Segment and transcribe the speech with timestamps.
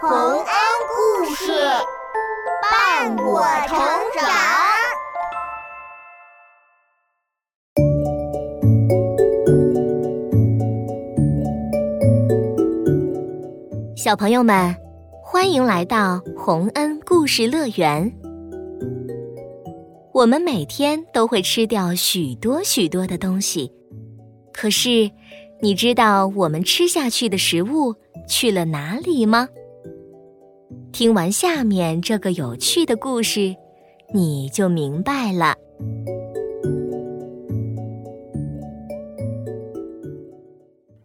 [0.00, 0.44] 洪恩
[0.94, 1.52] 故事
[2.62, 3.76] 伴我成
[4.14, 4.28] 长。
[13.96, 14.72] 小朋友们，
[15.20, 18.08] 欢迎来到洪恩故事乐园。
[20.12, 23.72] 我们每天都会吃掉许多许多的东西，
[24.52, 25.10] 可是
[25.60, 27.96] 你知道我们吃下去的食物
[28.28, 29.48] 去了哪里吗？
[30.92, 33.54] 听完下面这个有趣的故事，
[34.12, 35.56] 你就明白了。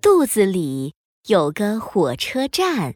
[0.00, 0.94] 肚子里
[1.26, 2.94] 有个火车站。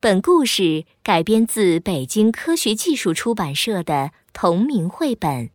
[0.00, 5.50] 本故事改编自北京科学技术出版社的同名绘本。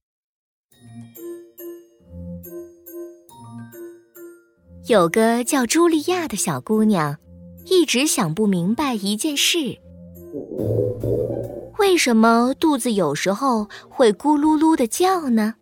[4.87, 7.17] 有个叫茱莉亚的小姑娘，
[7.69, 9.77] 一直想不明白一件事：
[11.77, 15.55] 为什么肚子有时候会咕噜噜的叫呢？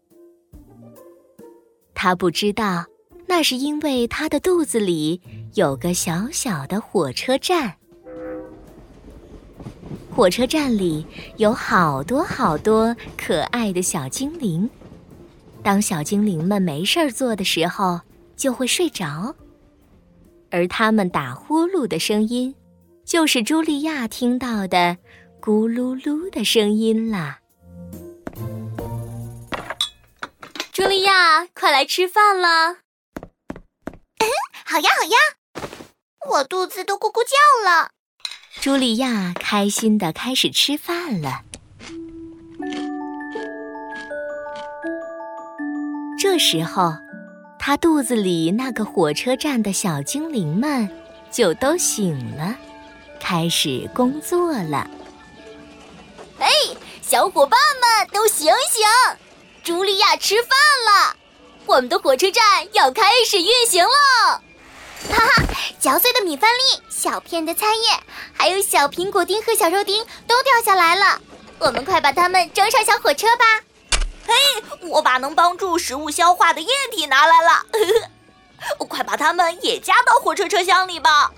[1.95, 2.85] 他不知道，
[3.27, 5.19] 那是因为他的肚子里
[5.55, 7.75] 有个小小的火车站。
[10.15, 11.05] 火车站里
[11.37, 14.69] 有好多好多可爱的小精灵。
[15.63, 17.99] 当小精灵们没事儿做的时候，
[18.37, 19.35] 就会睡着。
[20.55, 22.55] 而他们打呼噜的声音，
[23.03, 24.95] 就是茱莉亚听到的
[25.43, 27.39] “咕噜噜”的声音啦。
[30.73, 32.47] 茱莉亚，快来吃饭了！
[34.65, 35.17] 好呀，好呀，
[36.29, 37.89] 我肚子都咕咕叫了。
[38.61, 41.41] 茱莉亚开心的开始吃饭了。
[46.17, 46.93] 这时候，
[47.65, 50.87] 她肚子里那个火车站的小精灵们
[51.31, 52.55] 就都醒了，
[53.19, 54.87] 开始工作了。
[56.37, 56.45] 嘿，
[57.01, 58.85] 小伙伴们都醒醒！
[59.63, 60.51] 茱莉亚吃饭
[60.85, 61.15] 了，
[61.65, 63.89] 我们的火车站要开始运行喽。
[65.09, 65.43] 哈哈，
[65.79, 67.99] 嚼碎的米饭粒，小片的菜叶，
[68.31, 71.19] 还有小苹果丁和小肉丁都掉下来了。
[71.57, 73.59] 我们快把它们装上小火车吧！
[74.27, 74.33] 嘿，
[74.89, 77.65] 我把能帮助食物消化的液体拿来了，
[78.87, 81.31] 快把它们也加到火车车厢里吧！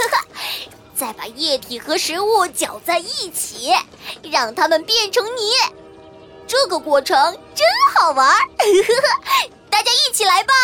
[0.94, 3.72] 再把液体和食物搅在一起，
[4.30, 5.52] 让它们变成泥。
[6.46, 7.16] 这个过程
[7.54, 8.32] 真好玩，
[9.70, 10.54] 大家一起来吧！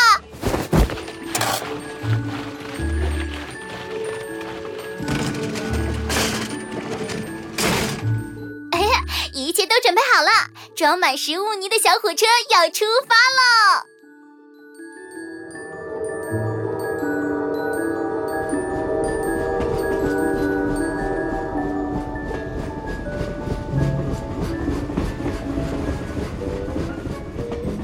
[8.72, 9.02] 哎呀
[9.32, 10.30] 一切都准备好了，
[10.80, 12.24] 装满食物泥的小火车
[12.54, 13.84] 要出发喽！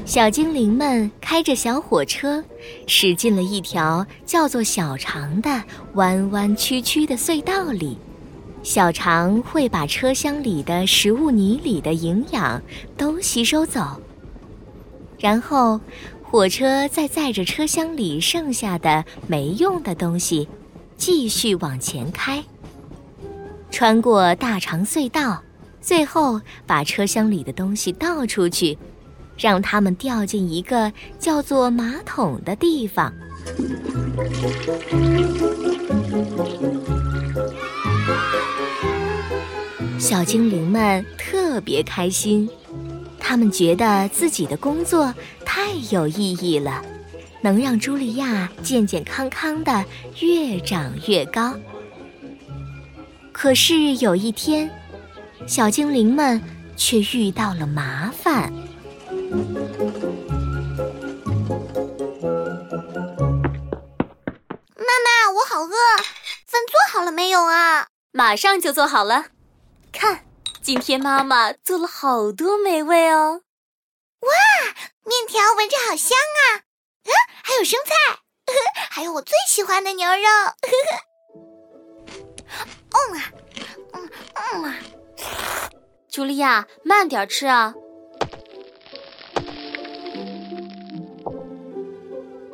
[0.07, 2.43] 小精灵们开着小火车，
[2.87, 5.61] 驶进了一条叫做小肠的
[5.93, 7.95] 弯弯曲曲的隧道里。
[8.67, 12.61] 小肠会把车厢里的食物泥里的营养
[12.97, 13.81] 都吸收走，
[15.17, 15.79] 然后
[16.21, 20.49] 火车再载着车厢里剩下的没用的东西，
[20.97, 22.43] 继续往前开，
[23.71, 25.41] 穿过大肠隧道，
[25.79, 28.77] 最后把车厢里的东西倒出去，
[29.37, 33.13] 让它们掉进一个叫做马桶的地方。
[40.07, 42.49] 小精灵们特别开心，
[43.19, 45.13] 他们觉得自己的工作
[45.43, 46.81] 太有意义了，
[47.41, 49.83] 能让茱莉亚健健康康的
[50.21, 51.53] 越长越高。
[53.33, 54.71] 可是有一天，
[55.45, 56.41] 小精灵们
[56.77, 58.49] 却遇到了麻烦。
[64.77, 65.75] 妈妈，我好饿，
[66.45, 67.87] 饭做好了没有啊？
[68.13, 69.25] 马上就做好了。
[69.97, 70.23] 看，
[70.61, 73.41] 今天妈妈做了好多美味哦！
[74.19, 74.29] 哇，
[75.03, 76.61] 面条闻着好香啊！
[77.05, 77.13] 啊，
[77.43, 77.95] 还有生菜，
[78.91, 80.13] 还有我最喜欢的牛肉。
[82.93, 83.31] 嗯啊，
[83.93, 84.75] 嗯嗯啊！
[86.11, 87.73] 茱莉亚，慢点吃啊！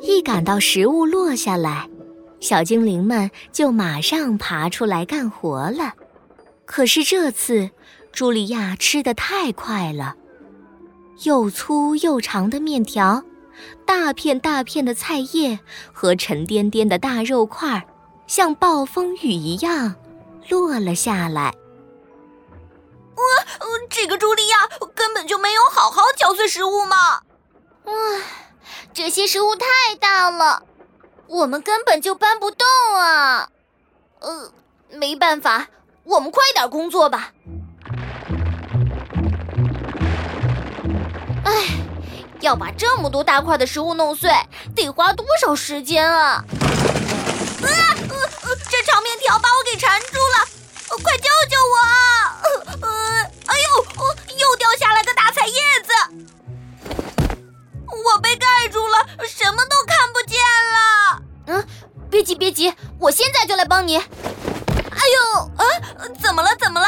[0.00, 1.90] 一感到食物落下来，
[2.40, 5.92] 小精灵们就马上爬出来干活了。
[6.66, 7.70] 可是这次，
[8.12, 10.14] 茱莉亚吃的太快了，
[11.22, 13.22] 又粗又长的面条，
[13.86, 15.58] 大片大片的菜叶
[15.92, 17.86] 和沉甸甸的大肉块，
[18.26, 19.94] 像暴风雨一样
[20.48, 21.54] 落了下来。
[23.16, 23.22] 哇，
[23.88, 27.20] 这个茱莉亚根本就没有好好嚼碎食物嘛！
[27.84, 27.92] 哇，
[28.92, 30.64] 这些食物太大了，
[31.28, 32.66] 我们根本就搬不动
[32.96, 33.48] 啊！
[34.20, 34.52] 呃，
[34.90, 35.68] 没办法，
[36.04, 37.32] 我们快点工作吧。
[41.44, 41.50] 哎，
[42.40, 44.30] 要把这么多大块的食物弄碎，
[44.74, 46.44] 得花多少时间啊？
[47.62, 47.68] 啊，
[48.08, 50.46] 呃，这长面条把我给缠住了，
[51.02, 51.76] 快救救我！
[51.80, 52.40] 啊！
[52.82, 52.88] 呃，
[53.46, 53.84] 哎呦，
[54.38, 55.92] 又掉下来个大菜叶子，
[57.88, 60.38] 我被盖住了，什么都看不见
[60.72, 61.22] 了。
[61.46, 61.66] 嗯，
[62.10, 63.96] 别急别急，我现在就来帮你。
[63.96, 64.02] 哎
[65.36, 65.53] 呦，啊，
[66.20, 66.48] 怎么了？
[66.60, 66.86] 怎么了？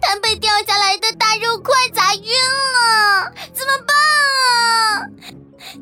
[0.00, 3.96] 他被掉下来的大肉块砸晕了，怎么办
[4.46, 5.06] 啊？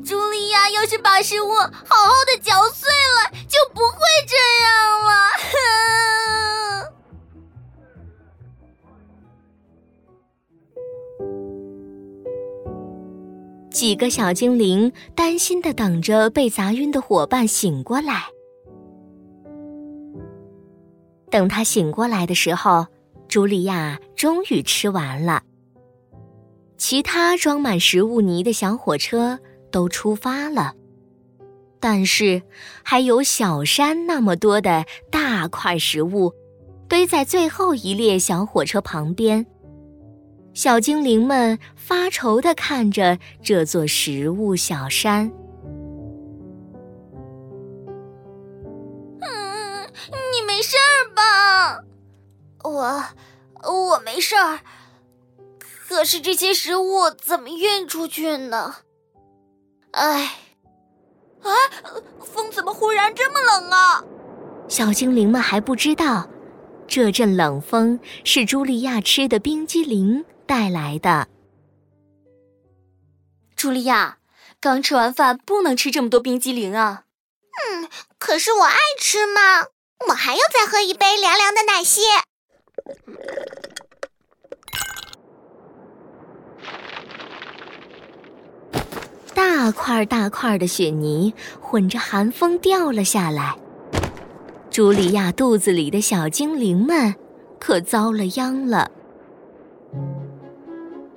[0.05, 1.67] 茱莉亚要是把食物好
[2.07, 3.97] 好的嚼碎了，就不会
[4.27, 5.11] 这样了。
[13.71, 18.27] 几个小精灵担心的等着被砸晕的伙伴醒过来。
[21.31, 22.85] 等他醒过来的时候，
[23.27, 25.41] 茱莉亚终于吃完了。
[26.77, 29.39] 其他装满食物泥的小火车
[29.71, 30.73] 都出发了，
[31.79, 32.41] 但是
[32.83, 36.33] 还有小山那么多的大块食物
[36.89, 39.45] 堆在最后一列小火车旁边。
[40.53, 45.31] 小精灵们发愁的看着这座食物小山。
[54.21, 54.59] 事儿。
[55.89, 58.75] 可是这些食物怎么运出去呢？
[59.91, 60.37] 哎，
[61.41, 61.51] 啊，
[62.23, 64.03] 风怎么忽然这么冷啊？
[64.69, 66.29] 小精灵们还不知道，
[66.87, 70.23] 这阵冷风是茱莉亚吃的冰激凌。
[70.47, 71.29] 带来的，
[73.55, 74.17] 茱莉亚，
[74.59, 77.05] 刚吃完饭不能吃这么多冰激凌啊！
[77.69, 79.67] 嗯，可是我爱吃嘛，
[80.09, 82.01] 我还要再喝一杯凉凉的奶昔。
[89.71, 93.57] 大块大块的雪泥混着寒风掉了下来，
[94.69, 97.15] 茱莉亚肚子里的小精灵们
[97.57, 98.91] 可遭了殃了。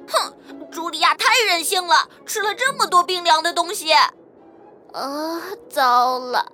[0.07, 0.33] 哼
[0.71, 3.93] 茱莉亚太任性了，吃了这么多冰凉的东西。
[4.93, 6.53] 啊，糟了！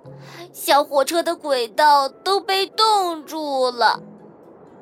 [0.51, 4.01] 小火车的轨道都被冻住了，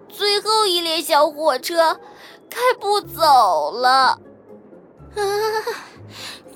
[0.07, 1.99] 最后一列小火车
[2.49, 3.89] 开不走了。
[5.17, 5.19] 啊，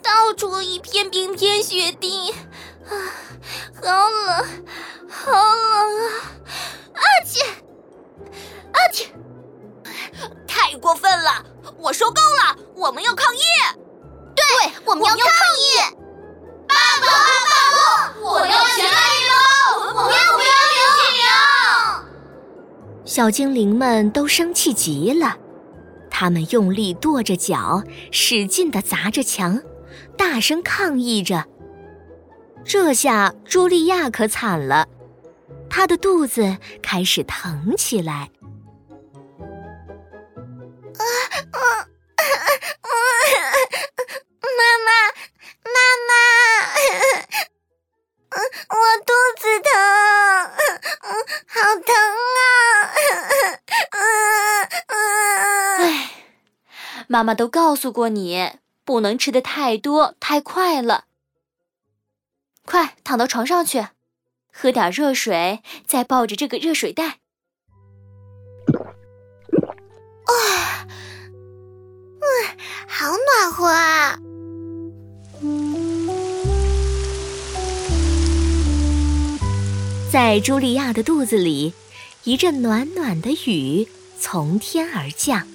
[0.03, 2.91] 到处一片冰天雪地，啊，
[3.81, 4.45] 好冷，
[5.09, 5.71] 好冷
[6.05, 6.11] 啊！
[6.93, 7.41] 阿切，
[8.73, 9.07] 阿切，
[10.45, 11.45] 太过分了！
[11.77, 13.39] 我受够了，我们要抗议！
[14.35, 14.43] 对，
[14.83, 15.79] 我们要抗议！
[16.67, 17.07] 罢工！
[17.49, 17.53] 罢
[18.19, 18.23] 工！
[18.33, 19.79] 我要全面运动！
[19.79, 20.43] 我们不要冰
[20.97, 23.05] 激凌！
[23.05, 25.37] 小精灵们都生气极了，
[26.09, 29.61] 他们用力跺着脚，使劲的砸着墙，
[30.17, 31.45] 大声抗议着。
[32.65, 34.87] 这下茱莉亚可惨了，
[35.69, 38.31] 她的肚子开始疼起来。
[40.95, 41.03] 啊
[41.51, 41.59] 啊
[42.81, 42.87] 啊！
[44.41, 44.89] 妈妈，
[45.73, 46.11] 妈妈，
[48.69, 49.69] 我肚子疼，
[51.47, 51.53] 好
[51.85, 51.91] 疼
[53.91, 53.99] 啊！
[55.79, 56.11] 哎，
[57.07, 58.51] 妈妈都告诉过你，
[58.85, 61.05] 不能吃的太多太快了。
[62.65, 63.87] 快躺到床上去，
[64.51, 67.19] 喝点热水，再抱着这个热水袋。
[70.25, 70.87] 啊，
[72.21, 72.23] 嗯，
[72.87, 74.17] 好暖和啊！
[80.09, 81.73] 在茱莉亚的肚子里，
[82.23, 83.87] 一阵暖暖的雨
[84.19, 85.47] 从天而降，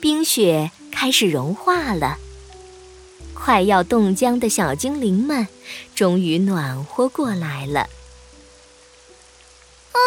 [0.00, 2.18] 冰雪开始融化了。
[3.44, 5.46] 快要冻僵的小精灵们，
[5.94, 7.80] 终于暖和过来了。
[9.92, 9.98] 啊，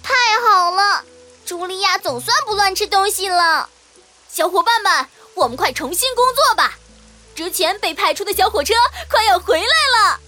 [0.00, 1.02] 太好了！
[1.44, 3.68] 茱莉亚总算不乱吃东西了，
[4.28, 6.78] 小伙伴们，我们快重新工作吧！
[7.34, 8.74] 之前被派出的小火车
[9.10, 10.20] 快要回来了，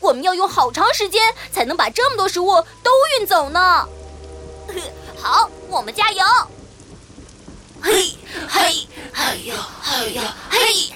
[0.00, 3.88] 我们要用好长时间才能把这么多食物都运走呢。
[5.22, 6.24] 好，我们加油！
[7.80, 8.16] 嘿，
[8.48, 10.92] 嘿，嘿呦，嘿呦，嘿！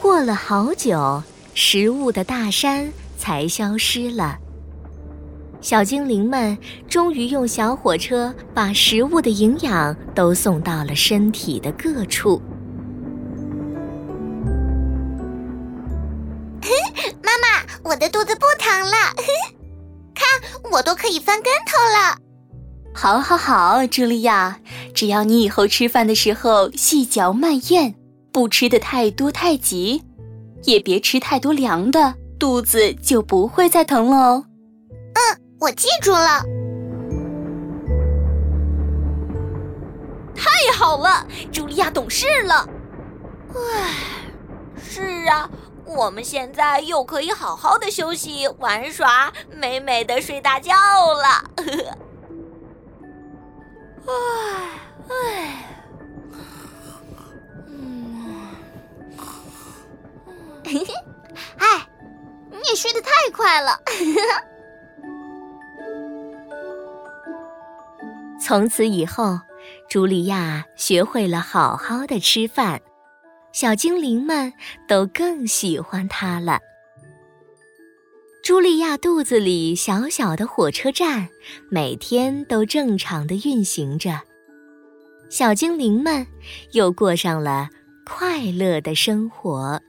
[0.00, 4.38] 过了好久，食物的大山才消失了。
[5.60, 6.56] 小精灵们
[6.88, 12.40] 终于用小火车把食物的营养都送到了身体的各处。
[17.22, 18.96] 妈妈，我的肚子不疼了，
[20.16, 20.26] 看
[20.72, 22.16] 我都可以翻跟头了。
[22.94, 24.58] 好，好，好，茱莉亚，
[24.94, 27.96] 只要你以后吃饭的时候细嚼慢咽，
[28.32, 30.02] 不吃的太多太急，
[30.64, 34.44] 也别吃太多凉的，肚子就不会再疼了哦。
[35.14, 35.40] 嗯。
[35.60, 36.42] 我记住了，
[40.34, 42.66] 太好了，茱莉亚懂事了。
[43.54, 43.94] 唉，
[44.82, 45.50] 是啊，
[45.84, 51.44] 我们现在又可以好好的休息、玩耍，美美的睡大觉了。
[54.06, 54.14] 唉
[55.10, 55.69] 唉，嗯，
[60.70, 60.94] 嘿嘿
[61.58, 61.88] 哎，
[62.52, 63.76] 你也睡得太快了。
[68.40, 69.40] 从此以后，
[69.90, 72.80] 茱莉亚学会了好好的吃饭，
[73.52, 74.52] 小精灵们
[74.86, 76.60] 都更喜欢她了。
[78.44, 81.28] 茱莉亚肚子里小小的火车站，
[81.68, 84.20] 每天都正常的运行着，
[85.28, 86.24] 小精灵们
[86.72, 87.68] 又过上了
[88.06, 89.82] 快乐的生活。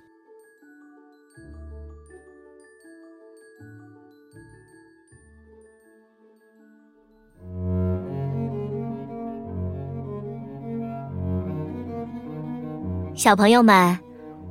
[13.21, 13.99] 小朋友们，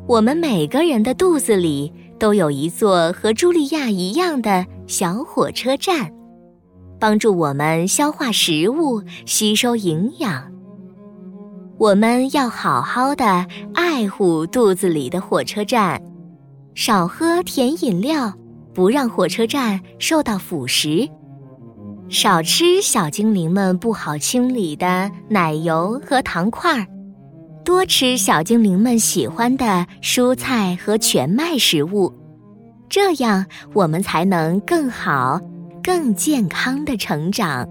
[0.06, 6.08] 我们每个人的肚子里都有一座和茱莉亚一样的小火车站，
[7.00, 10.44] 帮助我们消化食物、吸收营养。
[11.78, 16.00] 我们要好好的爱护肚子里的火车站，
[16.76, 18.32] 少喝甜饮料，
[18.72, 21.10] 不让火车站受到腐蚀；
[22.08, 26.86] 少吃小精灵们不好清理的奶油和糖块儿。
[27.64, 32.12] 多吃小精灵们喜欢的蔬菜和全麦食物，
[32.88, 35.40] 这样我们才能更好、
[35.83, 37.69] 更健康的成长。